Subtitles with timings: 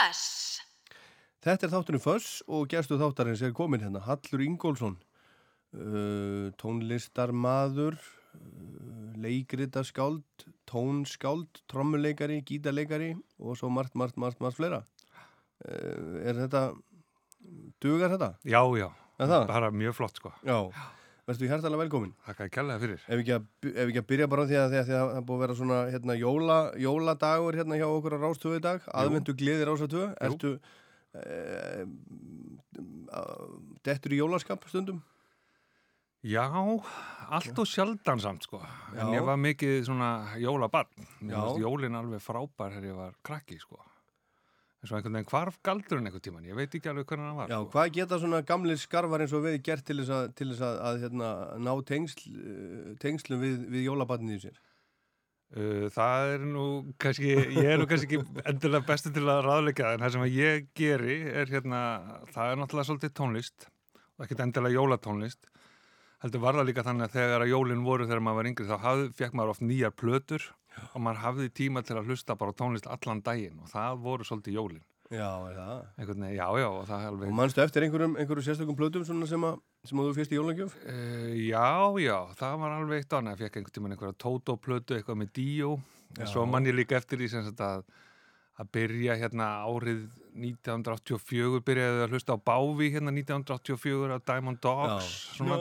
[0.00, 0.60] Föss.
[1.44, 4.94] Þetta er þátturinn Föss og gerstu þáttarins er komin hérna Hallur Ingólfsson,
[5.76, 7.96] uh, tónlistarmaður,
[8.36, 13.10] uh, leikritaskáld, tónskáld, trommuleikari, gítarleikari
[13.40, 14.82] og svo margt, margt, margt, margt fleira.
[15.64, 16.64] Uh, er þetta,
[17.84, 18.32] dugar þetta?
[18.48, 18.88] Já, já,
[19.20, 19.46] Er það?
[19.52, 20.32] bara mjög flott sko.
[20.48, 20.60] Já,
[21.30, 22.12] verður hjertalega velkomin.
[22.26, 23.04] Þakka ég kærlega fyrir.
[23.06, 25.26] Ef ekki, að, ef ekki að byrja bara því að, því að, því að það
[25.28, 29.36] búið að vera svona hérna, jóla, jóladagur hérna hjá okkur á Rástöðu í dag, aðvendu
[29.40, 30.52] gleðir Rástöðu, ertu
[31.14, 31.38] e,
[33.86, 35.00] dettur í jólaskap stundum?
[36.20, 36.44] Já,
[37.32, 38.60] allt og sjaldan samt sko.
[38.92, 39.14] En Já.
[39.16, 40.10] ég var mikið svona
[41.16, 43.80] finnst jólin alveg frábær þegar ég var krakki sko.
[44.80, 46.46] En svo einhvern veginn hvarf galdurinn einhvern tíman.
[46.48, 47.50] Ég veit ekki alveg hvernig hann var.
[47.52, 47.70] Já, sko.
[47.74, 50.80] hvað geta svona gamlir skarfar eins og við gert til þess að, til þess að,
[50.88, 51.30] að hérna,
[51.60, 54.60] ná tengsl, eh, tengslum við, við jólabarnið í sér?
[55.50, 56.64] Uh, það er nú
[57.02, 60.68] kannski, ég er nú kannski ekki endilega bestu til að ráðleika en það sem ég
[60.78, 61.80] geri er hérna,
[62.30, 63.66] það er náttúrulega svolítið tónlist
[63.98, 65.50] og ekkert endilega jólatónlist
[66.22, 68.76] heldur var það líka þannig að þegar að jólin voru þegar maður var yngri þá
[68.84, 70.46] hafði, fekk maður oft nýjar plötur
[70.92, 74.58] og maður hafði tíma til að hlusta bara tónlist allan daginn og það voru svolítið
[74.58, 75.56] jólin Já, er
[75.98, 79.46] einhvern já, já, og það er Og alveg manstu eftir einhverjum, einhverjum sérstökum plötum sem
[79.48, 80.76] að, sem að þú fyrst í jólangjöf?
[80.84, 83.42] Uh, já, já, það var alveg eitt annað.
[83.42, 85.40] Ég fekk einhvern tímann einhverja Toto-plötu, eitthvað með.
[86.14, 86.22] Já.
[86.22, 87.82] En svo mann ég líka eftir því að,
[88.62, 95.10] að byrja hérna árið 1984, byrjaði að hlusta á Bávi hérna 1984 á Diamond Dogs.
[95.36, 95.56] Svona,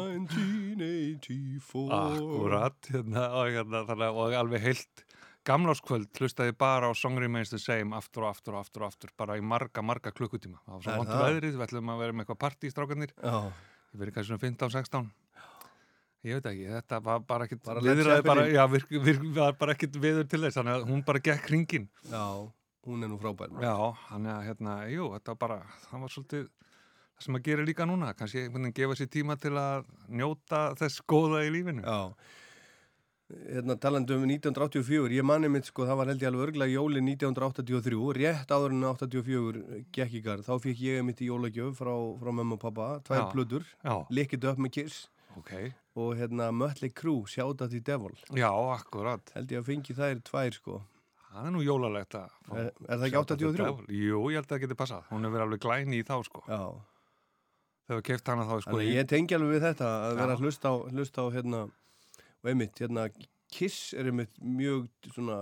[0.79, 1.89] 1984.
[1.89, 5.03] akkurat, hérna, og, hérna, þannig, að- og alveg heilt
[5.45, 9.09] gamláskvöld hlustaði bara á Song Remains the Same aftur og aftur og aftur og aftur,
[9.17, 10.59] bara í marga, marga klukkutíma.
[10.65, 11.23] Það var svo vond það?
[11.29, 13.11] veðrið, við ætlum að vera með eitthvað partí, strákarnir.
[13.23, 13.51] Já,
[13.89, 15.09] Ég verið kannski svona 15-16
[16.21, 17.79] Ég veit ekki, þetta var bara ekkit Bara
[18.21, 21.47] bara, já, virk, virk, var bara ekkit viður til þess þannig að hún bara gekk
[21.47, 22.51] hringin já,
[22.89, 23.53] hún er nú frábær.
[23.63, 23.75] Já,
[24.09, 27.87] þannig að hérna, jú, þetta var bara það var svolítið það sem að gera líka
[27.89, 29.89] núna kannski einhvern veginn gefa sér tíma til að
[30.21, 31.83] njóta þess góða í lífinu.
[31.83, 32.13] Já,
[33.29, 37.03] hérna talandi um 1984, ég manni mitt sko, það var held ég alveg örglega jóli
[37.05, 39.61] 1983, rétt áður en 84
[39.93, 41.93] gekk í garð, þá fikk ég mitt í jólagjöf frá,
[42.23, 43.27] frá mamma og pappa, tvær Já.
[43.35, 45.03] plötur, Já, Lick It Up með Kiss.
[45.37, 45.53] Ok.
[45.99, 50.23] Og hérna Mötley Crüe, Shout at the Devil, Já, akkurat, held ég að fengi þær
[50.25, 50.79] tvær sko,
[51.33, 53.65] það er nú jólalegt að fá er, er það ekki Shout at the 83?
[53.65, 53.97] Devil.
[53.99, 56.43] Jú, ég held að það geti passað, hún er verið alveg glæni í þá sko
[56.45, 56.61] Já,
[57.89, 60.45] þegar við keift hana þá sko þannig ég tengi alveg við þetta að vera að
[60.45, 61.61] hlusta á, hlusta á hérna,
[62.39, 63.07] og einmitt, hérna
[63.49, 65.35] Kiss er einmitt mjög svona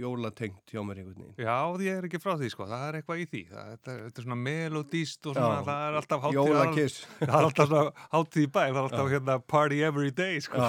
[0.00, 1.36] jólatengt hjá mér einhvern veginn.
[1.46, 4.00] Já, ég er ekki frá því sko, það er eitthvað í því það, þetta, er-
[4.08, 5.66] þetta er svona melodíst og svona, Já.
[5.68, 7.84] það er alltaf hátíð það er alltaf svona
[8.16, 10.64] hátíð í bæ það er alltaf hérna party every day sko.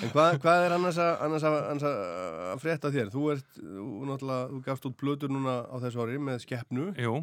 [0.00, 3.12] En hvað, hvað er annars að, annars að, annars að, frétta þér?
[3.12, 7.18] Þú ert, þú, þú gafst út blöður núna á þessu ári með skeppnu Jú,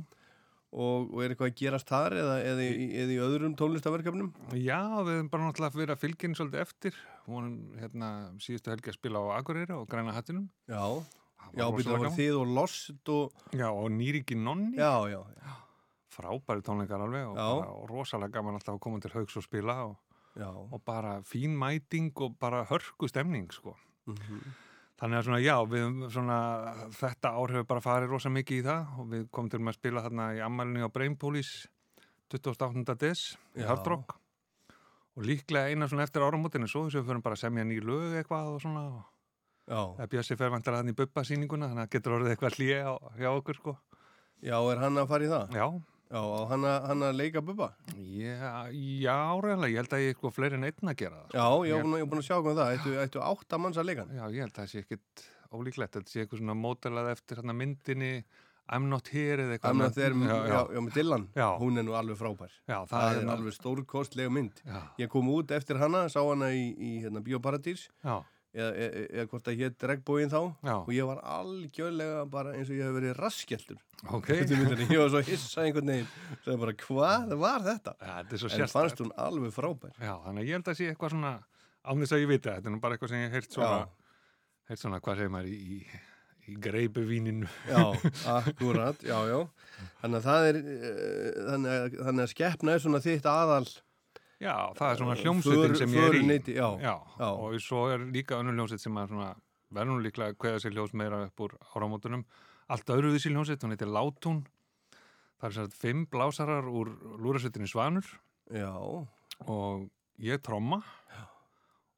[0.71, 2.65] og, og er eitthvað að gerast þar eða, eða,
[3.03, 4.31] eða í öðrum tónlistaverkefnum?
[4.59, 6.97] já, við erum bara náttúrulega verið að henni svolítið eftir.
[7.27, 8.09] Vonum hérna
[8.43, 10.49] síðustu helgi að spila á Akureyri og Græna hattinum.
[10.67, 10.83] Já,
[11.55, 12.17] já, það var gaman.
[12.17, 14.75] þið og Lost og, Já, og Nýriki Nonni.
[14.79, 15.55] Já, já, já,
[16.17, 19.79] frábæri tónleikar alveg og, bara, og rosalega gaman alltaf að koma til haugs og spila
[19.87, 19.97] og,
[20.43, 23.75] og bara fín mæting og bara hörku stemning sko.
[24.09, 24.41] Mhm.
[24.97, 26.37] Þannig að svona, já, við svona,
[26.97, 30.01] þetta ár hefur bara farið rosa mikið í það og við komum til að spila
[30.07, 31.51] þarna í ammælinu á Brainpolis
[32.33, 32.95] 28.
[32.97, 33.67] des í Já.
[33.69, 34.15] Hard Rock
[35.17, 37.77] og líklega eina svona eftir áramótinu svo þess að við förum bara að semja ný
[37.81, 39.05] lög eitthvað og svona og
[39.97, 43.29] það Bjössi fer vantar þannig í bubba sýninguna þannig að getur orðið eitthvað hlýja hjá
[43.31, 43.77] okkur sko.
[44.41, 45.57] já, er hann að fara í það?
[45.57, 45.67] Já,
[46.07, 47.69] Já, hann að, að leika bubba?
[47.97, 51.35] já, já, reyðlega, ég held að ég er sko fleiri en einn að gera það.
[51.35, 54.15] Já, ég hef búin, að sjá hvað það, ættu, ættu átta manns að leika hann?
[54.15, 55.25] Já, ég held að það sé ekkit
[55.57, 58.11] ólíklegt, þetta sé eitthvað svona mótelað eftir hérna myndinni
[58.67, 59.71] I'm not here eða eitthvað.
[59.71, 61.45] Þannig að þeir, já, já, já, með Dylan, Já.
[61.61, 62.55] hún er nú alveg frábær.
[62.67, 64.59] Já, það, Það er alveg stórkostlega mynd.
[64.99, 68.17] Ég kom út eftir hana, sá hana í, í hérna, Bíóparadís já,
[68.57, 72.71] eða, eða, eða hvort það hétt regnbóin þá já, og ég var algjörlega bara eins
[72.71, 73.79] og ég hef verið raskjeldur.
[74.17, 74.27] ok.
[74.33, 76.09] Ég var svo hissa einhvern veginn
[76.45, 77.95] sem bara, hvað var þetta?
[78.01, 78.73] Ja, er En sérstætt.
[78.73, 79.95] fannst hún alveg frábær.
[80.01, 81.33] Já, þannig að ég held að sé eitthvað svona,
[81.87, 83.79] án þess að ég vita, þetta er bara eitthvað sem ég heyrt svona,
[84.69, 86.03] heyrt svona, hvað segir maður, í, í,
[86.47, 87.49] í greipuvíninu.
[87.71, 87.83] Já,
[88.37, 89.39] akkurat, já, já.
[90.01, 93.65] Þannig að það er, uh, þannig að, þannig að skeppna er svona þitt aðal.
[94.39, 96.17] Já, það er svona hljómsveitin för- sem ég er í.
[96.19, 96.67] föruneyti, já.
[96.81, 97.29] já, Já.
[97.33, 99.31] og svo er líka önnur hljómsveit sem er svona,
[99.73, 102.23] verður líklega að kveða sér ljós meira upp úr áramótunum.
[102.69, 104.43] Allt öðruvísi hljómsveit, hún heitir Látún.
[105.41, 108.05] Það er sér fimm blásarar úr lúrasveitinni Svanur
[108.51, 108.73] Já,
[109.47, 109.89] og
[110.19, 110.81] ég tromma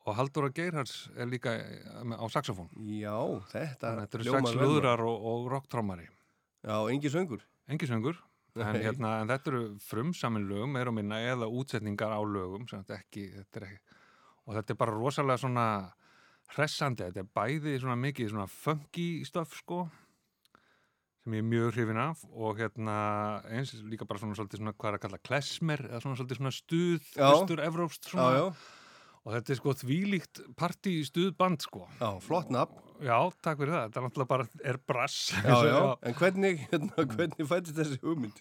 [0.06, 1.84] og Halldóra Geirhards er líka eh,
[2.18, 2.70] á saxofón.
[2.76, 3.14] já,
[3.52, 6.08] þetta Þannig að þetta eru hljómar sex lúðrar og, og rocktrommari.
[6.64, 7.42] Já, engi söngur.
[7.68, 8.18] engi söngur
[8.66, 13.30] en, hérna, en þetta eru frumsamin lögum meira og minna eða útsetningar á lögum ekki,
[13.38, 13.98] þetta er ekki
[14.50, 15.66] og þetta er bara rosalega svona
[16.56, 19.84] hressandi, þetta er bæði svona mikið svona funky stöf sko
[21.20, 22.98] sem ég er mjög hrifin af og hérna
[23.52, 26.56] eins líka bara svona svolítið svona hvað er að kalla klesmer eða svona svolítið svona
[26.56, 27.26] stuð Já.
[27.28, 28.30] austur evrópst Já, svona.
[28.40, 28.46] Já,
[29.20, 31.86] og þetta er sko þvílíkt partí stuðband sko.
[32.00, 32.80] Já, flott nafn.
[33.06, 35.18] Já, takk fyrir það, þetta er náttúrulega bara er brass.
[35.46, 35.80] Já, já,
[36.10, 38.40] en hvernig, hérna, hvernig fættist þessi hugmynd?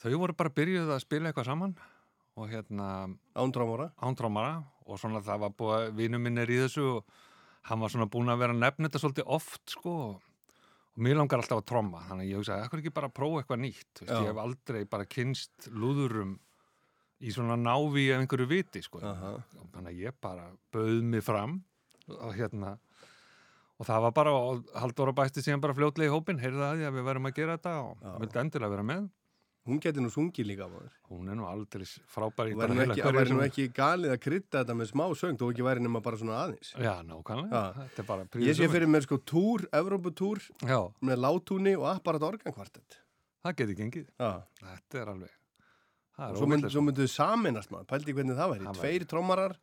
[0.00, 1.74] þau voru bara byrjuð að spila eitthvað saman
[2.40, 2.86] og hérna
[3.36, 3.90] Ándrámara?
[4.00, 4.52] ántrámara
[4.88, 7.18] og svona það var búið að vinur minn er í þessu og
[7.68, 9.92] hann var svona búin að vera að nefna þetta svolítið oft sko.
[10.96, 12.00] Og mér langar alltaf að tromma.
[12.08, 13.90] Þannig að ég hugsaði, ekkur ekki bara að prófa eitthvað nýtt?
[14.00, 14.16] Vist, Já.
[14.16, 16.32] ég hef aldrei bara kynst lúðurum
[17.20, 19.02] í svona návi af einhverju viti sko.
[19.04, 21.58] Þannig að ég bara bauð mig fram
[22.16, 22.78] og hérna
[23.80, 26.76] og það var bara, og Halldóra bæsti síðan bara fljótlega í hópin, heyrði það að
[26.82, 28.12] því að við verðum að gera þetta og Já.
[28.24, 29.08] vildi endilega vera með.
[29.68, 30.92] Hún geti nú sungið líka maður.
[31.10, 34.76] hún er nú aldrei frábær í Það hverju væri nú ekki galið að krydda þetta
[34.78, 36.70] með smá söng, þó ekki væri nema bara svona aðeins.
[36.80, 37.60] Já, nákvæmlega,
[38.40, 40.40] Ég sé fyrir mér sko túr, Evróputúr
[41.04, 42.98] með látúni og apparat organkvartett.
[43.44, 44.08] það geti gengið.
[44.18, 45.39] Já, Þetta er alveg Það
[46.28, 48.66] og svo, mynd, svo myndu þau saminast maður, pældi hvernig það væri.
[48.68, 49.54] Það Tveir trommarar,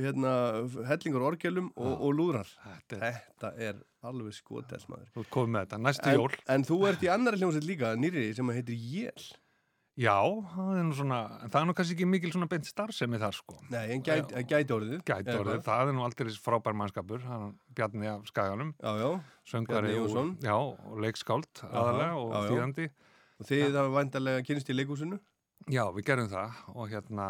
[0.00, 0.32] hérna,
[0.88, 2.48] hellingur orgelum og, og lúðrar.
[2.64, 5.28] Þetta er, Þetta er alveg skotels maður.
[5.30, 8.52] komið með þetta, næstu En, jól en þú ert í annari hljómsveit líka, nýri, sem
[8.56, 9.30] heitir Jél.
[10.00, 10.14] Já,
[10.54, 13.34] það er nú svona en það er nú kannski ekki mikil svona beint starfsemi þar
[13.36, 14.44] sko Nei, en gæti, Já.
[14.48, 15.00] gæti orðið.
[15.04, 15.64] Gæti Eða orðið, hvað?
[15.66, 19.10] það er nú aldrei frábær mannskapur hann Bjarni af Skaganum Já, já.
[19.50, 22.86] söngvari Bjarni og, og leikskáld aðalega og þýðandi
[23.42, 25.18] Og þið hafa vandarlega kynst í leikúsinu?
[25.68, 27.26] Já, við gerum það og hérna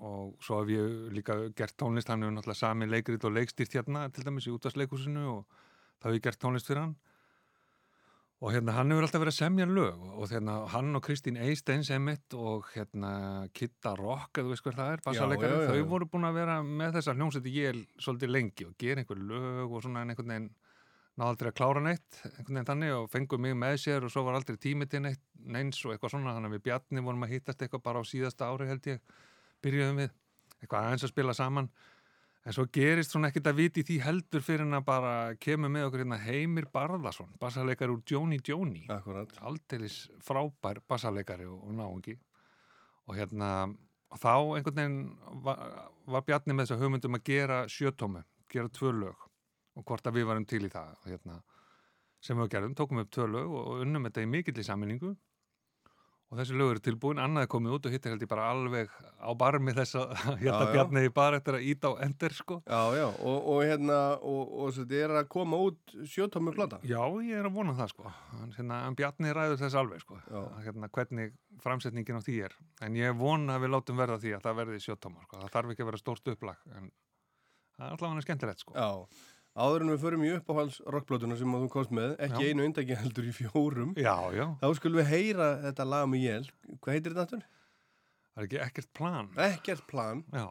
[0.00, 4.06] og svo hef ég líka gert tónlist hann hefur náttúrulega sami leikrit og leikstýrt hérna
[4.12, 5.62] til dæmis í útvarsleikusinu og
[6.00, 6.94] það hef ég gert tónlist fyrir hann
[8.40, 11.90] og hérna hann hefur alltaf verið að semja lög og hérna hann og Kristín Eisteins
[11.92, 13.12] emitt og hérna
[13.52, 15.26] Kitta Rock eða þú veist hver það er, já.
[15.68, 19.76] þau voru búin að vera með þessar hljómsætti ég svolítið lengi og gera einhver lög
[19.76, 20.50] og svona en einhvern veginn
[21.20, 24.24] náðu aldrei að klára neitt einhvern veginn þannig og fengu mig með sér og svo
[24.24, 27.34] var aldrei tími til neitt neins og eitthvað svona þannig að við Bjarni vorum að
[27.34, 29.02] hittast eitthvað bara á síðasta ári held ég
[29.64, 30.10] byrjuðum við
[30.60, 31.70] eitthvað aðeins að spila saman.
[32.40, 35.12] En svo gerist svona ekkert að viti því heldur fyrir en að bara
[35.44, 41.76] kemur með okkur hérna Heimir Barðarsson bassaleikari úr Jóni Jóni aldeilis frábær bassaleikari og, og
[41.76, 42.16] náungi.
[43.12, 43.50] Og hérna
[44.10, 45.66] og þá einhvern veginn var,
[46.08, 49.29] var Bjarni með þess að hugmyndum að gera sjötómi, gera tvö lög
[49.78, 51.40] og hvort að við varum til í það og hérna,
[52.20, 55.14] sem við gerðum, tókum upp tvö lög og, unnum þetta í mikill í sammenningu
[56.30, 58.44] og þessi lög eru tilbúin, annað er komið út og hitt er held ég bara
[58.52, 60.12] alveg á barmi þess að
[60.42, 60.68] hérna Já, já.
[60.76, 63.96] Bjarni í bar eftir að íta á endur sko Já, já, og, og hérna,
[64.30, 66.78] og, og þetta er að koma út sjötómi plata.
[66.86, 70.20] Já, ég er að vona það sko Hann, hérna, en Bjarni ræður þess alveg sko.
[70.30, 71.34] Að, hérna, hvernig
[71.66, 72.54] framsetningin á því er
[72.86, 75.40] en ég vona að við látum verða því að það verði sjöttómar sko.
[75.42, 76.92] það þarf ekki að vera stórt upplag en
[77.74, 78.88] það er allavega skemmtilegt sko Já,
[79.56, 82.50] áður en við förum í uppáhals rockblötuna sem þú komst með, ekki Já.
[82.54, 86.50] einu undaki heldur í fjórum, Já, já, þá skulum við heyra þetta lag með Jél.
[86.80, 87.44] Hvað heitir þetta aftur?
[88.30, 90.46] það er ekki ekkert plan Ekkert plan, Já,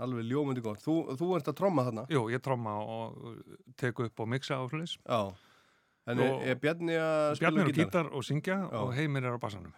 [0.00, 0.78] alveg ljómundi gott.
[0.80, 2.06] Þú, þú ert að tromma þarna.
[2.08, 3.42] jú, ég tromma og
[3.76, 5.20] teku upp og mixa Já.
[6.08, 7.84] En er, Og- er Bjarni að spila Bjarni er á gítar?
[7.90, 9.72] gítar og syngja og Heimir er á bassanum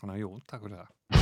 [0.00, 1.15] Þannig að jú, takk fyrir það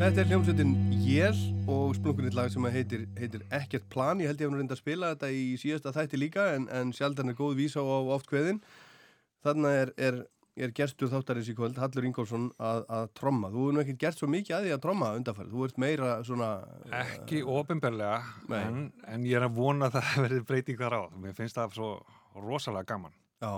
[0.00, 0.70] Þetta er hljómsveitin
[1.04, 4.16] Jél og splunkunnitt lag sem heitir, heitir Ekkert plan.
[4.22, 6.94] Ég held ég hef nú reynd að spila þetta í síðasta þætti líka en, en
[6.96, 8.62] sjaldan er góð vísa á oft kveðin.
[9.44, 10.18] Þannig er, er,
[10.56, 13.52] er gerstur þáttarins í kvöld, Hallur Ingólfsson, að, að tromma.
[13.52, 15.52] Þú hefur nú ekkert gert svo mikið að því að tromma undanfærið.
[15.52, 16.50] Þú ert meira svona...
[17.02, 18.58] Ekki ofinberlega, Nei.
[18.62, 21.02] en, en ég er að vona að það verði breyting þar á.
[21.26, 21.94] Mér finnst það svo
[22.40, 23.18] rosalega gaman.
[23.44, 23.52] Já,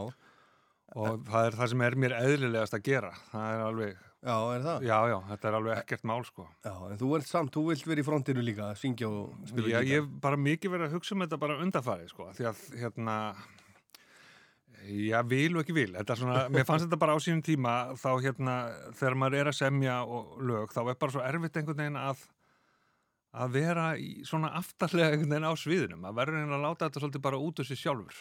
[0.93, 3.13] Og það er það sem er mér eðlilegast að gera.
[3.31, 4.85] Það er alveg, já, er það?
[4.87, 6.47] já, já, þetta er alveg ekkert mál, sko.
[6.65, 9.73] Já, en þú ert samt, þú vilt vera í frontinu líka að syngja og spila
[9.73, 9.89] Já, gítar.
[9.91, 12.29] ég hef bara mikið verið að hugsa um þetta bara undanfæri, sko.
[12.39, 13.17] Því að, hérna,
[14.89, 15.89] já, vil og ekki vil.
[15.97, 18.59] Þetta er svona, mér fannst þetta bara á sínum tíma, þá, hérna,
[19.01, 22.23] þegar maður er að semja og lög, þá er bara svo erfitt einhvern veginn að
[23.33, 27.01] að vera í svona aftarlega einhvern veginn á sviðinum, að verður einhvern að láta þetta
[27.01, 28.19] svolítið bara út úr sér sjálfur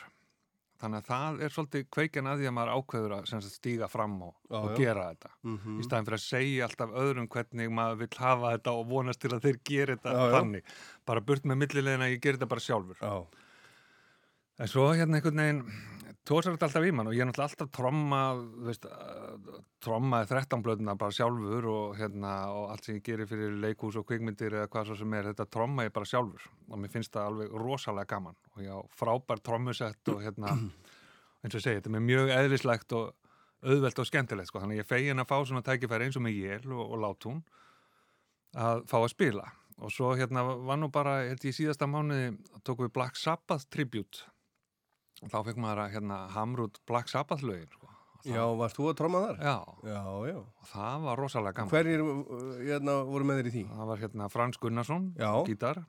[0.82, 4.16] þannig að það er svolítið kveikin að því að maður ákveður að sagt, stíga fram
[4.28, 4.76] og, Já, og já.
[4.82, 5.78] gera þetta Mhm.
[5.80, 9.30] í staðin fyrir að segja alltaf öðrum hvernig maður vill hafa þetta og vonast til
[9.36, 10.34] að þeir gera þetta Já, já.
[10.40, 10.64] þannig,
[11.06, 13.14] bara burt með millilegin að ég gera þetta bara sjálfur Já,
[14.62, 15.64] en svo hérna einhvern veginn
[16.28, 20.30] tósar þetta alltaf í mann og ég er náttúrulega alltaf tromma þú veist, uh, trommaði
[20.30, 24.60] 13 blöðuna bara sjálfur og hérna og allt sem ég gerir fyrir leikhús og kvikmyndir
[24.60, 26.46] eða hvað svo sem er, þetta tromma ég bara sjálfur.
[26.70, 28.38] Og mér finnst það alveg rosalega gaman.
[28.54, 30.54] Og ég á frábær trommusett og hérna
[31.42, 33.16] eins og ég segi, þetta er mjög eðlislegt og
[33.62, 36.38] auðvelt og skemmtilegt sko, þannig að ég fegin að fá svona tækifæri eins og með
[36.38, 37.42] jél og, og látún
[38.58, 39.48] að fá að spila.
[39.82, 44.28] Og svo hérna var nú bara, ég í síðasta mánuði tókum við Black Sabbath tribute
[45.30, 47.88] þá fekk maður að hérna hamra út Black Sabbath lögin sko.
[48.22, 49.38] Og já, varst þú að tromma þar?
[49.42, 50.36] það, já, Já, já.
[50.42, 53.64] og það var rosalega gaman Hverjir uh, hérna, voru með þér í því?
[53.72, 55.08] það var hérna Frans Gunnarsson
[55.48, 55.80] gítar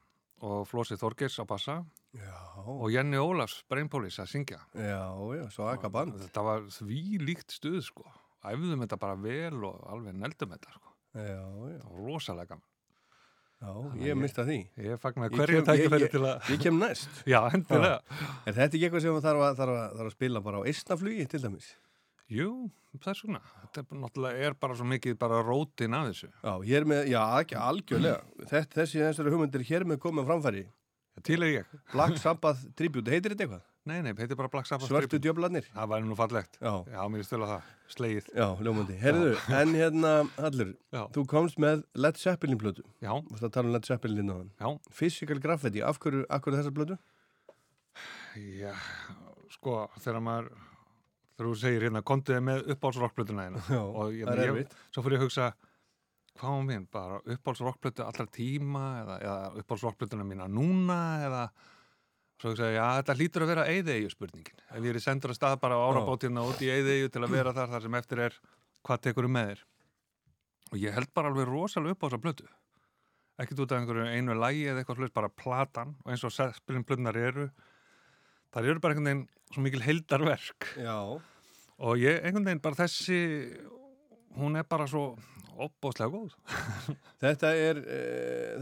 [0.43, 1.77] og Flósi Þorgers á bassa
[2.17, 2.33] Já,
[2.65, 5.03] og Jenny Ólafs Brainpolis að syngja já,
[5.37, 6.17] já, svo akka band.
[6.25, 8.09] þetta var því líkt stuð sko
[8.49, 12.69] æfðum þetta bara vel og alveg neldum þetta sko Já, já, það rosalega gaman
[13.62, 14.59] já, Þannig ég mista því.
[14.88, 17.09] ég fagnar hverju tækifæri til að Ég kem næst.
[17.33, 18.00] já, endilega
[18.47, 21.26] Er þetta ekki eitthvað sem þarf að, þarf að, þarf að spila bara á eistnaflugi
[21.31, 21.71] til dæmis?
[22.33, 22.49] jú,
[22.97, 23.40] það er svona
[23.75, 23.83] þetta
[24.33, 28.23] er er bara svo mikið bara rótin af þessu Já, hér með, já, ekki algjörlega.
[28.49, 30.64] Þetta, þessi þessari hugmyndir hér með komið framfæri.
[31.23, 33.66] til er ég Black Sabbath Tribute, heitir þetta eitthvað?
[33.85, 35.19] Nei, nei, heitir bara Black Sabbath Tribute.
[35.19, 35.65] djöflarnir?
[35.75, 36.59] Það væri nú fallegt.
[36.62, 37.62] Já, Já, mér er stölu það.
[37.91, 38.29] Slegið.
[38.39, 38.99] já, ljómandi.
[39.01, 41.03] Herðu, en hérna, Hallur, Já.
[41.17, 42.85] þú komst með Led Zeppelin plötu.
[43.03, 44.51] Já, Þú veist að tala um Led Zeppelin á hann.
[44.61, 46.99] já, Physical Graffiti, af hverju, af hverju þessa plötu?
[48.39, 48.73] já,
[49.51, 50.49] sko, þegar maður,
[51.37, 53.65] þegar þú segir hérna, kontiði með uppáhaldsrockplötuna hérna.
[53.69, 54.79] Já, og ég, það er erfitt.
[54.95, 55.51] svo fyrir ég að hugsa,
[56.39, 61.43] hvað var mín, bara uppáhaldsrockplötu allra tíma eða, eða uppáhaldsrockplötuna mína núna eða,
[62.43, 64.63] svo ég, já, þetta hlýtur að vera eyðeigju spurningin.
[64.69, 67.55] Ef ég er sendur að stað bara á árabátina út í eyðeigju til að vera
[67.57, 68.39] þar, þar sem eftir er,
[68.87, 69.63] hvað tekur með þér?
[70.73, 72.49] Og ég held bara alveg rosalega upp á þessa plötu.
[73.43, 76.87] Ekkert út af einhverju einu lægi eða eitthvað sluðist, bara platan og eins og spilin
[76.89, 77.47] plötunar eru,
[78.53, 80.97] það eru bara einhvern veginn svo mikil heildarverk Já,
[81.79, 83.21] og ég, einhvern veginn bara þessi
[84.39, 85.13] hún er bara svo
[85.59, 86.35] opbóðslega góð,
[87.23, 87.99] þetta er, e,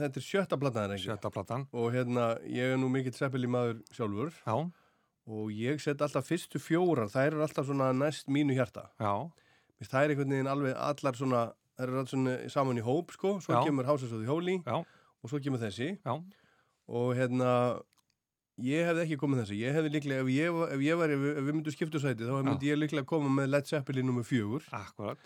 [0.01, 1.07] þetta er sjötta plataðan ekki?
[1.09, 1.67] sjötta platan.
[1.73, 4.33] Og hérna, ég er nú mikill Zeppelin maður sjálfur.
[4.47, 4.57] Já,
[5.31, 8.89] og ég set alltaf fyrstu fjórar, þær eru alltaf svona næst mínu hjarta.
[8.99, 9.31] já,
[9.79, 11.45] finnst Það er einhvern veginn alveg allar svona,
[11.79, 13.65] þær eru allar svona saman í hóp sko, svo Já.
[13.65, 14.85] kemur the Holy já,
[15.23, 15.99] og svo kemur þessi.
[16.05, 16.17] Já.
[16.91, 17.81] Og hérna,
[18.61, 21.37] ég hefði ekki komið þessi, ég hefði líklega, ef ég, ef ég var, ef, við-
[21.39, 24.63] ef við myndum skiptu sæti, þá myndi ég líklega koma með Led Zeppelin nummer fjögur.
[24.73, 25.17] akkurat,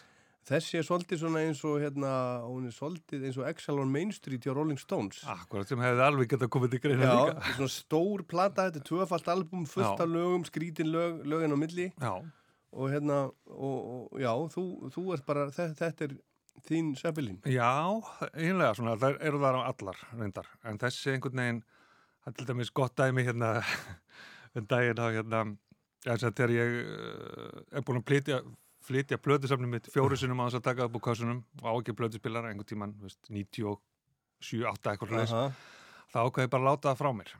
[0.45, 2.11] Þessi er svolítið svona eins og hérna,
[2.45, 5.23] hún er svolítið eins og Exile on Main Street hjá Rolling Stones.
[5.33, 8.67] akkurat sem hefði alveg getað komið til greina Já, líka þetta er svona stór plata,
[8.69, 10.05] þetta er tvöfalt album, fullt Já.
[10.05, 12.13] af lögum, skrítin lög, lögin á milli já,
[12.75, 13.79] og hérna, og,
[14.13, 16.17] og já, þú, þú ert bara, þetta, þetta er
[16.69, 17.41] þín Zeppelin.
[17.49, 17.73] já,
[18.37, 21.63] einlega svona það eru þar á allar reyndar en þessi einhvern veginn
[22.25, 23.49] það er til dæmis gott dæmi hérna
[24.55, 25.41] en daginn á hérna
[26.05, 28.43] þess að þegar ég uh, er búin að flytja
[28.85, 31.95] flytja plötusafnum mitt fjóru sinum á þess að taka upp úr kassunum og á ekki
[31.97, 35.53] plötuspilar einhvern tíman, veist, 97, 8 eitthvað leis, Aha.
[36.13, 37.33] þá ákveði ég bara láta það frá mér.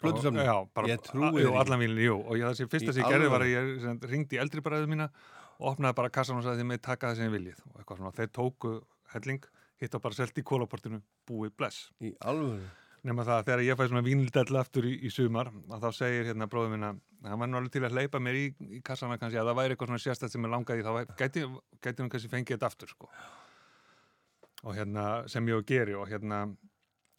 [0.00, 0.40] Plötusafnið?
[0.42, 2.16] Og- Já, bara, Ég trúi Jú, allan vílinn, jú.
[2.26, 5.10] Og ég, þessi fyrsta sem ég gerði var að ég sem, ringdi eldri bræðu mína
[5.58, 7.60] og opnaði bara kassan og sagði þið með taka það sem ég viljið.
[7.72, 8.72] Og eitthvað svona, þeir tóku
[9.14, 9.46] helling
[9.80, 11.90] hitt á bara selt í kólaportinu búið bless.
[12.00, 12.68] Í alvöru.
[13.06, 16.24] nema það að þegar ég fæ svona vínildell aftur í, í sumar að þá segir
[16.26, 16.88] hérna bróður minna
[17.30, 18.44] hann var nú alveg til að hleypa mér í,
[18.78, 21.44] í kassana kannski að það væri eitthvað svona sérstætt sem ég langaði þá gæti,
[22.02, 23.10] hún kannski fengið þetta aftur sko.
[24.66, 26.46] og hérna sem ég og geri og hérna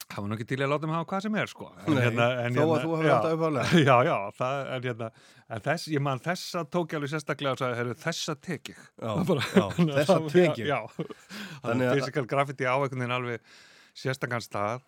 [0.07, 1.65] Það var nú ekki til að láta mig hafa hvað sem er, sko.
[1.83, 3.13] En Nei, þó að þú hafir já.
[3.17, 3.79] alltaf upphaflega.
[3.89, 5.09] Já, já, það er hérna,
[5.51, 8.79] en þess, ég man þessa tók ég alveg sérstaklega og sagði, þessa tek ég.
[9.03, 9.65] Já, Bara- já,
[9.97, 10.69] þessa tek ég.
[10.71, 11.17] Já, já.
[11.65, 13.51] Þannig að- physical graffiti á einhvern veginn alveg
[13.99, 14.87] sérstakann stað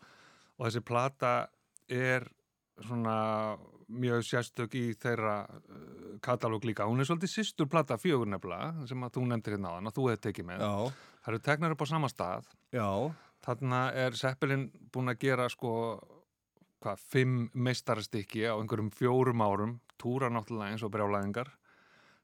[0.56, 1.34] og þessi plata
[2.00, 2.30] er
[2.88, 3.18] svona
[3.90, 6.86] mjög sérstök í þeirra uh, katalóg líka.
[6.90, 9.96] Hún er svolítið sýstur plata fjögur nefnilega sem að þú nefndir hérna á hann og
[9.98, 10.64] þú hefði tekið með.
[10.64, 12.48] Já, Það eru teknar upp á sama stað.
[12.74, 12.90] já,
[13.46, 15.72] Þarna er Seppelin búin að gera sko
[16.84, 21.50] hvað, fimm meistarastykki á einhverjum fjórum árum, túra náttúrulega eins og brjálæðingar.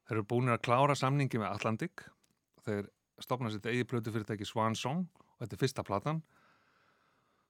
[0.06, 2.04] Þeir eru búin að klára samningi með Atlantic.
[2.64, 2.88] Þeir
[3.24, 6.22] stopna sitt eigið plötu fyrirtæki Swan Song og þetta er fyrsta platan.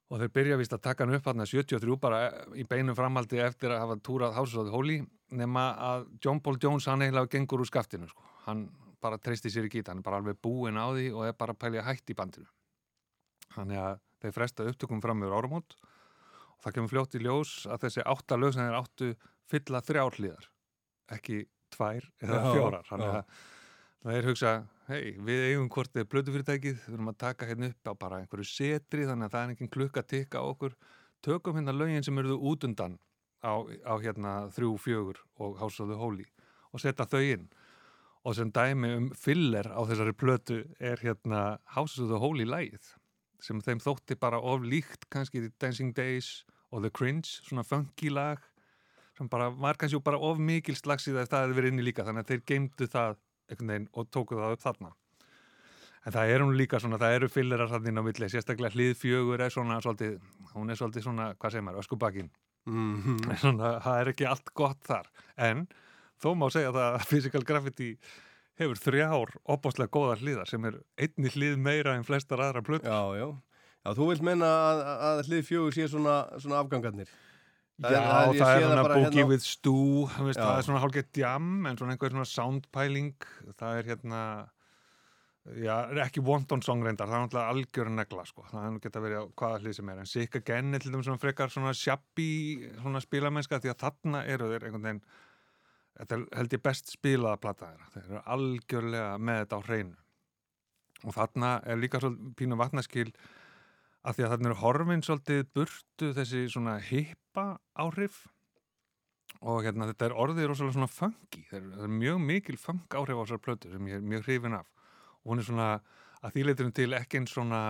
[0.06, 2.20] Og þeir byrja vist að taka hann upp hann 73 bara
[2.54, 4.98] í beinum framhaldi eftir að hafa túrað Hásóði Hóli
[5.34, 8.22] nema að John Paul Jones hann eiginlega gengur úr skaftinu sko.
[8.44, 8.68] Hann
[9.02, 11.56] bara treysti sér í gít, hann er bara alveg búinn á því og er bara
[11.56, 12.46] að pælja hætt í bandinu.
[13.56, 17.82] Þannig að þeir fresta upptökum fram yfir áramót og það kemur fljótt í ljós að
[17.86, 19.10] þessi átta lög sem þeir áttu
[19.50, 20.48] fylla þrjár hlýðar,
[21.18, 21.42] ekki
[21.74, 22.88] tvær eða Já, fjórar.
[22.88, 23.36] Þannig að
[24.06, 24.54] þeir hugsa,
[24.86, 28.46] hei, við eigum hvort eða blödufyrirtækið, við erum að taka hérna upp á bara einhverju
[28.46, 30.76] setri þannig að það er engin klukka tikka á okkur.
[31.26, 32.94] Tökum hérna lögin sem eruðu út undan
[33.42, 36.28] á, á hérna þrjú, fjögur og hásóðu hóli
[36.70, 37.48] og setja þau inn.
[38.26, 42.94] Og sem dæmi um filler á þessari plötu er hérna the Holy lægið
[43.42, 48.38] sem þeim þótti bara of líkt kannski Dancing Days og The Cringe, svona funky lag
[49.18, 52.24] sem bara var kannski bara of mikil slagsíða ef það hefði verið inni líka þannig
[52.24, 53.16] að þeir geimdu það
[53.50, 54.92] veginn og tóku það upp þarna.
[56.06, 58.92] En það er hún líka svona, það eru fillerar þarna inn á milli, sérstaklega hlið
[59.00, 60.20] fjögur er svona svolítið,
[60.54, 62.30] hún er svolítið svona, hvað segir maður, öskubakinn.
[62.66, 65.10] mhm, Svona, það er ekki allt gott þar.
[65.36, 65.66] En
[66.22, 67.90] þó má segja það að physical graffiti
[68.56, 72.88] hefur þrjár opáslega góðar hliðar sem er einni hlið meira en flestar aðra plötur.
[72.88, 73.28] já, já.
[73.86, 77.10] Já, þú vilt menna að, að hlið fjögur sé svona, svona afgangarnir.
[77.76, 79.74] Já, það það er- svona Boogie hérna with Stu,
[80.24, 83.26] veist, það er svona hálfgett jam, en svona einhver svona soundpæling,
[83.60, 84.20] það er hérna,
[85.60, 85.74] já,
[86.06, 89.24] ekki wanton song reyndar, það er náttúrulega algjör negla, sko, það er geta verið á
[89.36, 92.30] hvaða hlið sem er, en Sick Again er til dæmis svona frekar svona shabby,
[92.80, 95.04] svona spilamennska, því að þarna eru þeir einhvern veginn,
[96.00, 99.96] þetta er held ég best spilaða plata þeirra, þeir eru algjörlega með þetta á hreinu.
[101.04, 103.10] Og þarna er líka svolítið pínu vatnaskil
[104.06, 108.22] að því að þarna eru horfin svolítið burtu þessi svona hippa áhrif.
[109.42, 112.94] Og hérna þetta er orðið rosalega svona funky, það er, það er mjög mikil funk
[112.96, 114.70] áhrif á þessar plötu sem ég er mjög hrifin af.
[115.24, 115.68] Og hún er svona
[116.22, 117.60] að því leiturum til ekki eins svona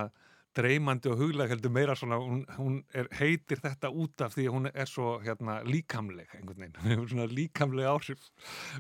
[0.57, 4.55] dreymandi og huglega heldur meira svona, hún, hún er, heitir þetta út af því að
[4.55, 8.29] hún er svo hérna líkamleg einhvern veginn, hún hefur svona líkamleg áhrif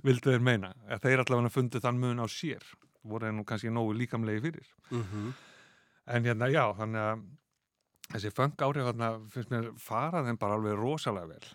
[0.06, 2.64] vildu þeir meina, að þeir allavega fundu þann mun á sér,
[3.04, 4.70] voru þeir nú kannski nógu líkamlegi fyrir.
[4.92, 5.34] Mhm.
[6.16, 7.26] En hérna, já, þannig að
[8.12, 11.46] þessi funk áhrif þarna finnst mér fara þeim bara alveg rosalega vel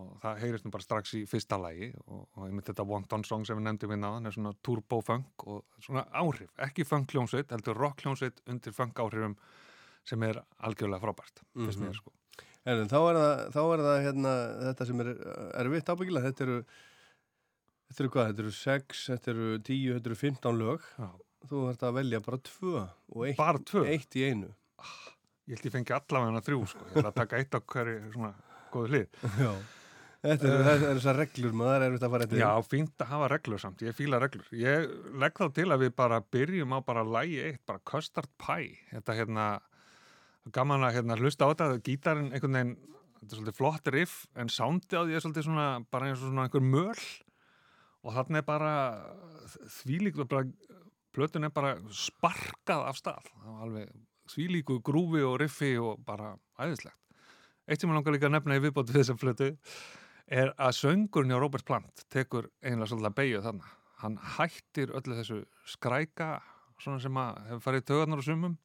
[0.00, 3.42] og það heyrist nú bara strax í fyrsta lagi og, og einmitt þetta Wonton song
[3.44, 7.50] sem við nefndum við náðan er svona turbo funk og svona áhrif, ekki funk hljómsveit,
[7.52, 9.34] heldur rock hljómsveit undir funk áhrifum
[10.08, 12.14] sem er algjörlega frábært, finnst mér sko.
[12.70, 14.32] En þá er það, þá er það hérna,
[14.68, 15.10] þetta sem er
[15.64, 16.56] erfitt ábyggilega, þetta eru,
[17.90, 20.88] þetta eru hvað, þetta eru 6, þetta eru 10, þetta eru 15 lög.
[21.02, 21.10] Já.
[21.50, 23.84] Þú þarf að velja bara tvö og eitt, Bara tvö?
[23.90, 24.50] eitt í einu.
[25.50, 26.84] Ég held ég fengi allavega þrjú, sko.
[26.86, 28.28] ég ætla að taka eitt á hverju svona
[28.70, 29.22] góðu hlið.
[29.42, 29.52] Já.
[30.20, 32.40] Þetta eru, þetta eru þessar reglur, maður er erfitt að fara eftir.
[32.42, 34.50] Já, fínt að hafa reglur samt, ég fíla reglur.
[34.60, 34.90] Ég
[35.22, 38.76] legg þá til að við bara byrjum á bara lægi eitt, bara Custard Pie.
[38.92, 39.46] Þetta hérna,
[40.52, 42.76] gaman að hérna, hlusta á þetta, gítarinn einhvern veginn,
[43.16, 46.28] þetta er svolítið flott riff, en soundi á því er svolítið svona, bara eins og
[46.28, 47.08] svona einhver möl.
[48.04, 48.76] Og þarna er bara
[49.80, 50.44] þvílík, bara,
[51.16, 53.32] plötun er bara sparkað af stað.
[53.40, 53.98] Það var alveg
[54.30, 56.96] þvílíku grúfi og riffi og bara æðislegt.
[57.70, 59.50] Eitt sem ég langar líka að nefna í viðbóti við þessa plötu
[60.30, 63.76] er að söngurinn hjá Robert Plant tekur einlega svolítið að beigja þannig.
[64.00, 66.30] Hann hættir öllu þessu skræka
[66.80, 68.56] svona sem að hefur farið tögarnar og sumum.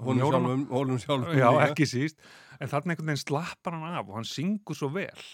[0.00, 1.36] Hólum sjálfum, hólum sjálfum.
[1.36, 2.20] Já, ekki síst.
[2.60, 5.24] En þarna einhvern veginn slappar hann af og hann syngur svo vel.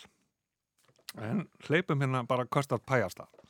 [1.22, 3.30] En hleypum hérna bara kostar pæjastað.
[3.30, 3.45] Drop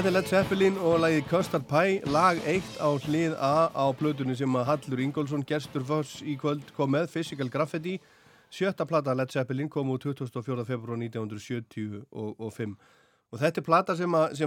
[0.00, 4.32] Þetta er Led Zeppelin og lagið Custard Pie, lag 1 á hlið A á plötunni
[4.32, 7.98] sem að Hallur Ingólfsson, gestur foss í kvöld, kom með, Physical Graffiti.
[8.48, 10.64] Sjötta plata Led Zeppelin kom úr 24.
[10.64, 12.72] februar 1975 og, og 5.
[13.28, 14.40] Og þetta er plata sem að,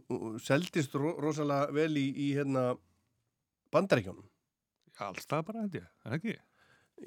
[0.00, 2.70] uh, seldist ro rosalega vel í, í hérna
[3.76, 4.24] bandaríkjónum.
[5.04, 6.40] Alls það bara ég, er ekki?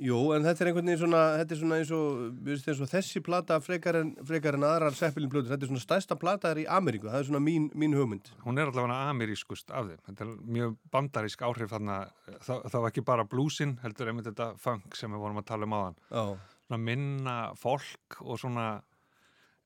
[0.02, 3.22] Jú, en þetta er einhvern veginn svona, þetta er svona eins og, við veist, þessi
[3.22, 6.66] plata frekar en, frekar en aðrar Zeppelin plötur, þetta er svona stærsta plata er í
[6.66, 8.32] Ameríku, það er svona mín, mín hugmynd.
[8.42, 10.00] Hún er allavega amerískust af þeim.
[10.08, 12.00] Þetta er mjög bandarísk áhrif þarna.
[12.48, 16.02] Var ekki bara bluesinn, heldur einmitt þetta funk sem við vorum að tala um áðan.
[16.10, 16.26] Já,
[16.64, 18.68] Svona minna fólk og svona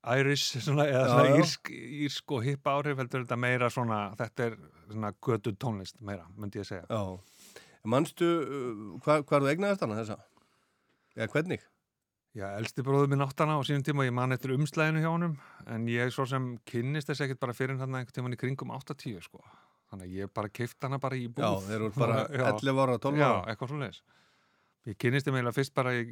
[0.08, 1.38] Irish, svona, eða Já, svona já.
[1.42, 1.72] írsk,
[2.08, 4.56] írsk og hippa áhrif heldur þetta meira svona, þetta er
[4.92, 6.86] svona götu tónlist meira, myndi ég segja.
[6.88, 7.02] já.
[7.88, 10.18] Manstu, uh, hva, hvað þú egnaðist hana þessa?
[11.18, 11.62] Eða hvernig?
[12.38, 15.38] Já, elsti bróður minn áttana á sínum tíma og ég man eftir umslæðinu hjá honum
[15.74, 19.24] en ég svo sem kynnist þess ekkert bara fyrir hann einhvern tíman í kringum 80
[19.26, 19.42] sko.
[19.90, 21.48] Þannig að ég bara keift hana bara í búð.
[21.48, 22.46] Já, þeir eru bara Já.
[22.52, 23.42] 11 ára, 12 Já, ára.
[23.56, 24.02] eitthvað svo leis.
[24.88, 26.04] Ég kynnist þeim eiginlega fyrst bara í,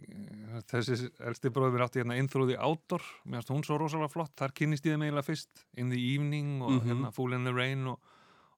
[0.71, 0.95] þessi
[1.29, 4.33] elsti bróður minn átti hérna In Through the Outdoor, mér finnst hún svo rosalega flott,
[4.39, 6.89] þar kynnist ég þeim eiginlega fyrst, In the Evening og Mhm.
[6.89, 7.99] hérna Fool in the Rain og,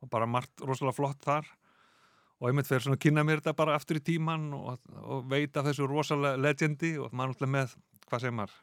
[0.02, 1.46] og bara margt rosalega flott þar
[2.38, 5.58] og einmitt fyrir svona að kynna mér þetta bara aftur í tíman og, og veit
[5.58, 7.76] af þessu rosalega legendi og maður náttúrulega með,
[8.10, 8.56] hvað segir maður,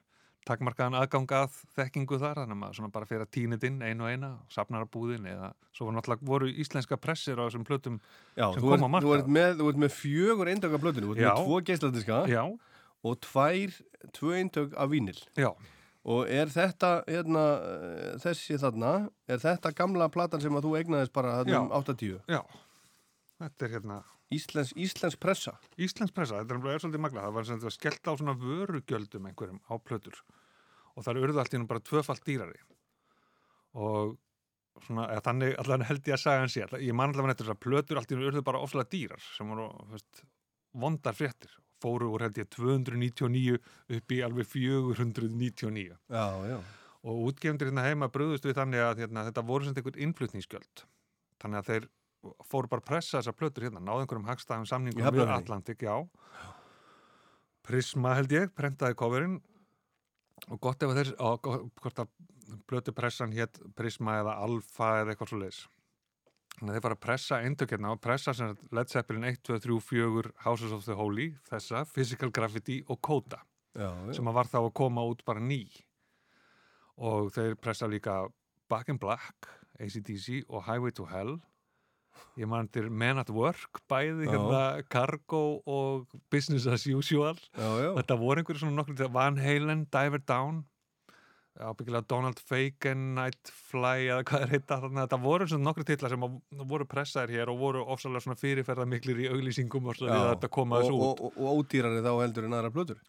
[0.45, 3.79] takmarkaðan aðgang að þekkingu þar, þannig að maður svona bara fyrir að týna þetta inn
[3.83, 7.97] einu og eina, safnar að búðin eða svo náttúrulega voru íslenska pressir á þessum plötum,
[8.37, 11.31] Já, sem kom á ert með, þú ert með fjögur eindöka plötinu, þú ert Já.
[11.33, 12.43] með tvo geisladiska já,
[13.05, 13.79] og tvær,
[14.21, 15.23] tvö eindök af vínil.
[15.41, 15.51] já,
[16.05, 21.15] Og er þetta, hérna, eh, þessi þarna, er þetta gamla platan sem að þú egnaðist
[21.17, 22.19] bara þarna um 80?
[22.29, 22.43] já,
[23.43, 24.03] þetta er hérna
[24.35, 25.55] Íslensk, Íslensk pressa.
[25.79, 29.29] Íslensk pressa, þetta er alveg svolítið magla það var sem þetta skellt á svona vörugjöldum
[29.31, 30.21] einhverjum á plötur.
[30.95, 32.63] Og það eru urðu allt í nú bara tvöfalt dýrari.
[33.75, 34.15] Og
[34.87, 37.57] svona, eða, þannig allan held ég að sagja hann sér ég man allavega eftir þess
[37.57, 40.25] að plötur allt í nú urðu bara ofslega dýrar sem voru veist,
[40.75, 41.53] vondar fréttir.
[41.85, 43.59] Fóru úr held ég 299
[43.99, 46.57] upp í alveg 499 Já, já.
[47.05, 50.85] og útgefundir hérna heima bröðust við þannig að hérna, þetta voru sem einhver innflutningsgjöld.
[51.43, 51.89] Þannig að þeir
[52.49, 55.33] fóru bara að pressa þessar plötur hérna, náðu einhverjum hagstæðum samningum við?
[55.35, 55.97] Atlantik, já.
[57.65, 59.39] Prisma held ég, prentaði coverinn.
[60.53, 61.47] Og gott ef þeir og
[61.81, 62.11] hvort að
[62.69, 65.63] plötupressan hétt Prisma eða Alfa eða eitthvað svo leis
[66.55, 69.59] þannig að þeir fara að pressa eindök hérna og pressa sem Led Zeppelin 1, 2,
[69.65, 73.41] 3, 4 Houses of the Holy, þessa Physical Graffiti og Coda
[73.75, 74.15] Já, já.
[74.15, 75.65] sem að var þá að koma út bara ný.
[77.03, 78.21] Og þeir pressa líka
[78.71, 79.49] Back in Black,
[79.83, 81.41] ACDC og Highway to Hell
[82.41, 84.35] ég man til Men at Work bæði Já.
[84.35, 87.91] hérna Cargo og Business as Usual Já, já.
[88.01, 90.65] þetta voru einhverju svona nokkur Van Halen, Diver Down
[91.55, 96.25] ábyggilega Donald Fagen Nightfly eða hvað er að þetta voru svona nokkru titlar sem
[96.67, 100.33] voru pressaðir hér og voru ofsalega svona fyrirferða miklir í auglýsingum og svo við að
[100.33, 103.05] þetta koma þessu út og, og, og ódýrari þá heldur en aðra plötur.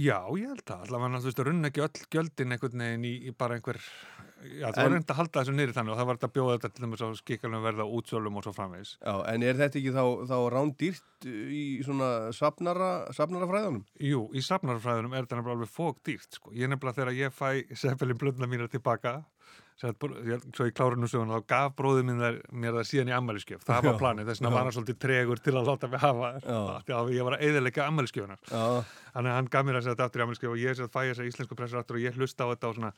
[0.00, 3.32] Já, ég held það, allavega þú veist, runn ekki öll gjöldin einhvern veginn í, í
[3.36, 6.16] bara einhver já, það En- var reynd að halda þessu niður þannig og það var
[6.18, 9.44] þetta að bjóða þetta til dæmis á skikalum verða útsölum og svo framvegis Já, en
[9.44, 13.84] er þetta ekki þá, þá rándýrt í svona safnara, safnara fræðunum?
[14.00, 16.54] Jú, í safnarfræðunum er þetta nefnilega alveg fók dýrt sko.
[16.56, 19.18] ég nefnilega þegar ég fæ Seppelin blöndna mína tilbaka
[19.88, 23.16] að- ég- svo í klárinu söguna þá gaf bróðið minn þær, mér það síðan í
[23.18, 24.54] ammæliskjöf það var planið, þess vegna já.
[24.56, 26.60] var hann svolítið tregur til að láta mig hafa Já.
[26.86, 28.62] því að ég var að eðilega ammæliskjöfunar Já,
[29.12, 31.28] Þannig að hann gaf mér að setja aftur í ammælskjöf og ég sem fæ þessa
[31.28, 32.92] íslensku pressur aftur og ég hlusta á þetta og svona,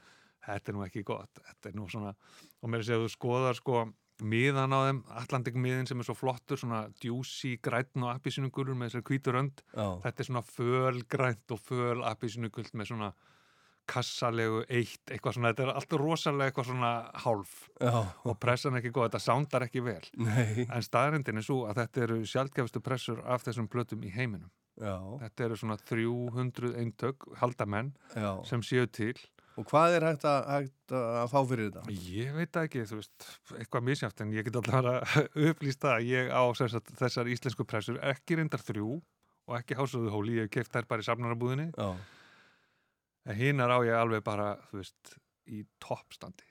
[0.47, 2.15] þetta er nú ekki gott, þetta er nú svona,
[2.63, 3.85] og mér er að segja að þú skoðar sko
[4.23, 8.93] miðan á þeim, Atlantik miðin sem er svo flottur, svona djúsi, grætn og appisínugulur með
[8.93, 13.09] þessari hvítur önd, já, þetta er svona fölgrænt og föl appisínugult með svona
[13.91, 16.91] kassalegu eitt, eitthvað svona, þetta er alltaf rosalega eitthvað svona
[17.25, 17.93] hálf já,
[18.25, 20.03] og pressan er ekki góð, þetta sándar ekki vel.
[20.21, 24.51] nei, En staðrindin er svo að þetta eru sjaldgefustu pressur af þessum plötum í heiminum.
[24.81, 28.33] já, Þetta eru svona 300 eintök, haldamenn, já.
[28.49, 29.15] sem séu til.
[29.55, 31.93] Og hvað er hægt að, hægt að fá fyrir þetta?
[32.11, 36.33] Ég veit ekki, þú veist, eitthvað misjátt, en ég get allavega upplýst það að ég
[36.35, 38.97] á sagt, þessar íslensku pressur, ekki reyndar þrjú
[39.45, 41.89] og ekki hásöðu hóli, ég hef keift þær bara í safnarabúðinni, Já,
[43.25, 45.15] en hinnar á ég alveg bara, þú veist,
[45.51, 46.47] í toppstandi.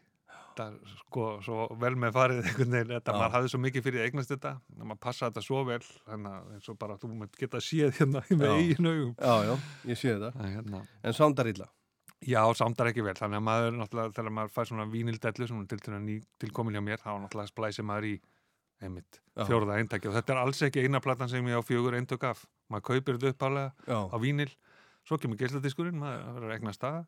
[0.53, 4.03] Það er sko svo vel með farið einhvern veginn, þetta, maður hafði svo mikið fyrir
[4.05, 4.51] eignast þetta,
[4.83, 8.21] maður passa þetta svo vel, þannig að eins og bara þú mynd geta séð hérna
[8.29, 9.15] með eigin augum.
[9.17, 9.55] já, já,
[9.89, 10.29] ég sé þetta.
[10.43, 10.83] En Hérna.
[11.01, 11.69] En sándar illa.
[12.23, 15.81] Já, sándar ekki vel, þannig að maður náttúrulega, þegar maður fær svona vínildellu sem til
[15.83, 18.15] til ný tilkomin hjá mér, þá náttúrulega splæsir maður í
[18.83, 19.45] einmitt Já.
[19.47, 22.45] fjórða eintaki og þetta er alls ekki eina platan sem ég á fjögur eintök af
[22.71, 24.51] maður kaupir þetta uppálega á vínil
[25.07, 27.03] svo kemur geisladiskurinn, maður verður að egna stað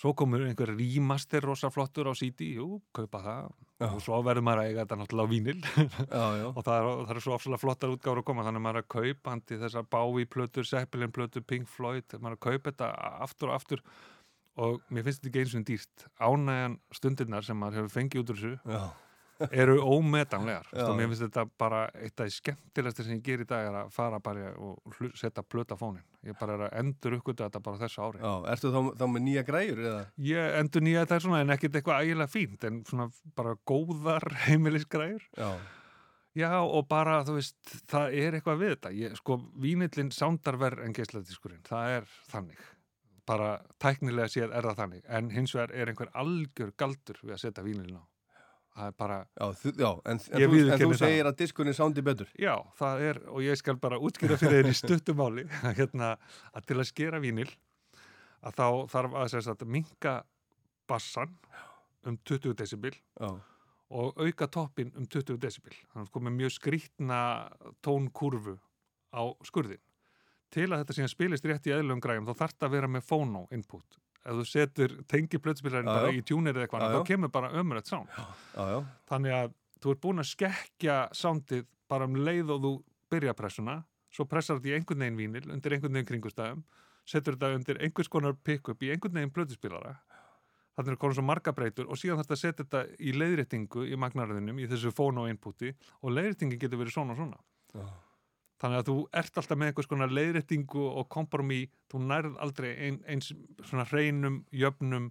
[0.00, 3.50] svo komur einhver remaster rosa flottur á CD, jú, kaupa það.
[3.82, 3.88] Já.
[3.88, 5.56] og svo verður maður að eiga þetta náttúrulega á vínil
[6.12, 8.78] Já, og það er, það er svo ofsalega flottar útgáfur að koma þannig að maður
[8.78, 12.70] er að kaupa handi þessar Bowie plötur, Zeppelin plötur, Pink Floyd maður er að kaupa
[12.70, 12.90] þetta
[13.26, 13.82] aftur og aftur.
[14.62, 16.06] Og mér finnst þetta ekki eins og dýrt.
[16.20, 18.78] Ánægjan stundirnar sem maður hefur fengið út úr þessu
[19.50, 20.68] eru ómetanlegar.
[20.86, 23.82] Og mér finnst þetta bara eitt af því skemmtilegsta sem ég ger í dag er
[23.82, 27.62] að fara bara og setja plöta á fónin ég bara er að endur uppgöta þetta
[27.64, 28.22] bara þessu ári.
[28.22, 28.32] Já.
[28.52, 30.02] Ertu þá, þá með nýja græjur eða?
[30.28, 35.24] ég endur nýja þetta svona en ekkert eitthvað ægilega fínt en svona bara góðar heimilisgræður
[35.38, 35.48] Já,
[36.38, 38.94] já og bara þú veist það er eitthvað við þetta.
[39.00, 42.62] Ég, sko vínillin sándar verð en geisladiskurinn það er þannig.
[43.26, 43.52] Bara
[43.82, 45.04] tæknilega séð er það þannig.
[45.18, 48.04] En hins vegar er einhver algjör galdur við að setja vínillin á
[48.72, 50.98] það er bara já, þú, já en, en, þú, en þú það.
[51.02, 52.32] segir að diskunni sándi betur.
[52.40, 55.46] Já, það er, og ég skal bara útskýra fyrir þér í stuttumáli,
[55.78, 56.14] hérna,
[56.52, 57.48] að til að skera vínil,
[58.42, 60.18] að þá þarf að að minka
[60.90, 61.36] bassan
[62.08, 63.30] um 20 decibel Já,
[63.92, 65.74] og auka toppin um 20 decibel.
[65.92, 67.18] Þannig að komið mjög skrýtna
[67.84, 68.56] tónkurfu
[69.12, 69.82] á skurðin.
[70.52, 73.04] Til að þetta síðan spilist rétt í eðlum græjum, þá þarf þetta að vera með
[73.08, 73.98] phono input.
[74.22, 77.48] Ef þú setur tengi plötspilarinn Já, bara í tjúnir eða eitthvað, þá kemur bara
[78.54, 78.76] já, já.
[79.10, 82.72] Þannig að þú ert búin að skekkja soundið bara um leið og þú
[83.12, 83.80] byrja pressuna,
[84.14, 86.62] svo pressar þetta í einhvern veginn vínil, undir einhvern veginn kringustæðum,
[87.08, 89.96] setur þetta undir einhvers konar pick-up í einhvern veginn blötuspilara,
[90.78, 93.98] þannig er konar svo marga breytur og síðan þetta að setja þetta í leiðréttingu í
[94.00, 97.42] magnaröðinum, í þessu phono inputi og leiðréttingi getur verið svona og svona.
[97.74, 97.90] Já.
[98.62, 103.00] Þannig að þú ert alltaf með einhvers konar leiðréttingu og kompromi, þú nærð aldrei ein,
[103.10, 103.32] eins
[103.66, 105.10] svona hreinum, jöfnum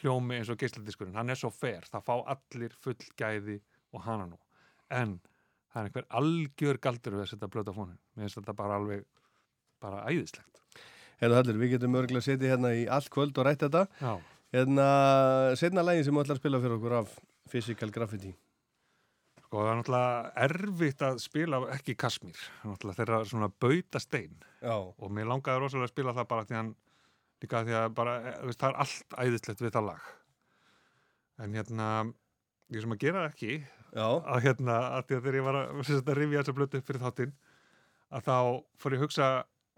[0.00, 1.16] hljómi eins og geisladiskurinn.
[1.16, 3.60] Hann er svo fer, það fá allir full gæði
[3.96, 4.36] og hana nú.
[4.92, 5.16] En
[5.72, 7.96] það er einhver algjör galdur við að setja blöta fónin.
[8.14, 9.06] Mér finnst þetta bara alveg,
[9.80, 10.60] bara æðislegt.
[11.20, 13.86] Hérna Hallur, við getum örgulega setið hérna í allt kvöld og rætt þetta.
[14.00, 14.12] Já,
[14.50, 14.84] Hérna,
[15.54, 17.10] setna lægin sem þú ætlar að spila fyrir okkur af
[17.52, 18.32] Physical Graffiti.
[19.50, 24.36] Sko það er náttúrulega erfitt að spila ekki Kasmír, náttúrulega þeirra svona bautastein.
[24.62, 26.70] Já, og mér langaði rosalega að spila það bara því hann
[27.42, 30.08] líka því að bara, eh, veist, það er allt æðislegt við það lag.
[31.40, 31.88] En hérna
[32.70, 35.58] ég sem að gera það ekki já, að hérna, að því að þegar ég var
[35.58, 37.34] að, að rifja þessa blötu upp fyrir þáttinn
[38.10, 38.36] að þá
[38.78, 39.30] fór ég að hugsa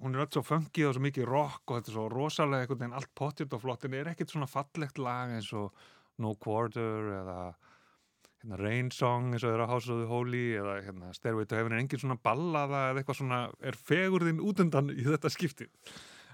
[0.03, 2.83] hún er öll svo fengið og svo mikið rock og þetta er svo rosalega einhvern
[2.83, 5.73] veginn allt pottitt og flott en er ekkert svona fallegt lag eins og
[6.21, 7.39] No Quarter eða
[8.43, 11.77] hérna, Rain Song eins og þeirra House of the Holy eða hérna, Stairway to Heaven
[11.77, 15.69] er engin svona ballaða eða eitthvað svona er fegurðin útundan í þetta skipti.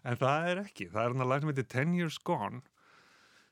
[0.04, 2.62] En það er ekki, það er hérna lag sem heitir Ten Years Gone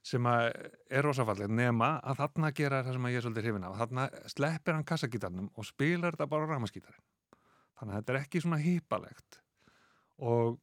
[0.07, 0.53] sem að
[0.91, 3.79] er rosafalleg nema að þarna gera það sem að ég er svolítið hrifin af.
[3.81, 7.03] Þarna sleppir hann kassagítarnum og spilar þetta bara á ramaskítarinn
[7.77, 9.41] þannig að þetta er ekki svona hýpalegt
[10.25, 10.57] og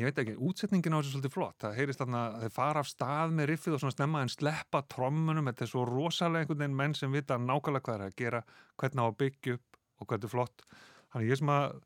[0.00, 1.58] ég veit ekki, útsetningin á þessu er svolítið flott.
[1.62, 5.50] Það heyrist þarna þeir fara af stað með riffið og svona stemma en sleppa trommunum.
[5.50, 8.42] Þetta er svo rosalega einhvern veginn menn sem vita nákvæmlega hvað er að gera,
[8.80, 10.66] hvernig á að byggja upp og hvað er flott.
[11.14, 11.80] Þannig ég sem að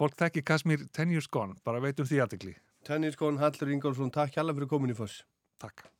[0.00, 4.56] fólk þekki Kasmír 10 years gone, bara veitum því aðtegli Tenniskon Hallur Ingólfsson, takk hjalla
[4.56, 5.24] fyrir komin í foss.
[5.60, 5.90] Takk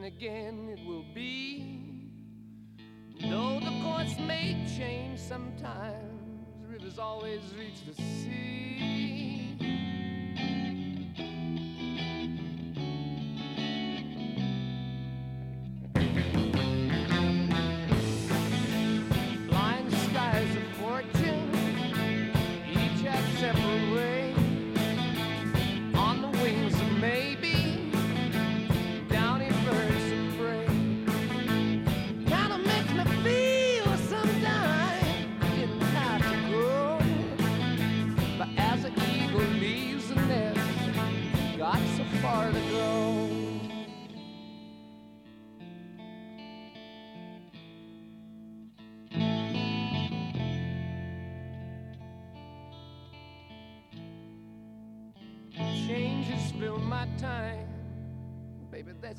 [0.00, 2.10] then again it will be.
[3.20, 8.49] Though the course may change sometimes, rivers always reach the sea.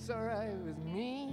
[0.10, 1.31] Alright with me.